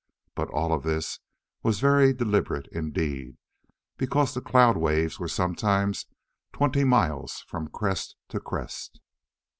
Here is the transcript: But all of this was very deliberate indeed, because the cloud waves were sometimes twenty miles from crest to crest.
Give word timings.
But 0.33 0.49
all 0.49 0.73
of 0.73 0.81
this 0.81 1.19
was 1.61 1.79
very 1.79 2.11
deliberate 2.11 2.67
indeed, 2.71 3.37
because 3.97 4.33
the 4.33 4.41
cloud 4.41 4.75
waves 4.75 5.19
were 5.19 5.27
sometimes 5.27 6.07
twenty 6.51 6.83
miles 6.83 7.45
from 7.47 7.67
crest 7.67 8.15
to 8.29 8.39
crest. 8.39 8.99